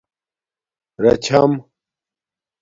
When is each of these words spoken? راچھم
راچھم 1.03 1.51